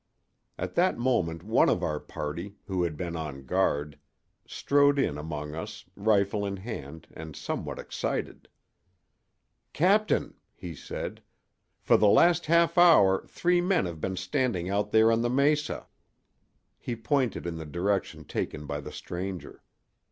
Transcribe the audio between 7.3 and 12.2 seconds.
somewhat excited. "Captain," he said, "for the